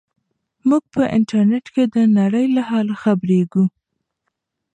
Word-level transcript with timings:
موږ 0.69 0.83
په 0.93 1.03
انټرنیټ 1.17 1.65
کې 1.73 1.83
د 1.95 1.95
نړۍ 2.19 2.45
له 2.55 2.61
حاله 2.69 2.95
خبریږو. 3.03 3.65